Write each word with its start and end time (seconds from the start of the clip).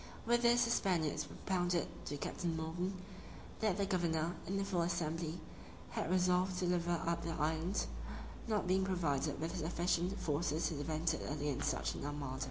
With 0.25 0.41
this 0.41 0.65
the 0.65 0.71
Spaniards 0.71 1.25
propounded 1.25 1.87
to 2.05 2.17
Captain 2.17 2.57
Morgan, 2.57 2.95
that 3.59 3.77
the 3.77 3.85
governor, 3.85 4.35
in 4.47 4.59
a 4.59 4.65
full 4.65 4.81
assembly, 4.81 5.39
had 5.91 6.09
resolved 6.09 6.57
to 6.57 6.65
deliver 6.65 6.99
up 7.05 7.21
the 7.23 7.33
island, 7.33 7.85
not 8.47 8.65
being 8.65 8.83
provided 8.83 9.39
with 9.39 9.55
sufficient 9.57 10.19
forces 10.19 10.69
to 10.69 10.73
defend 10.73 11.13
it 11.13 11.21
against 11.31 11.69
such 11.69 11.93
an 11.93 12.03
armada. 12.05 12.39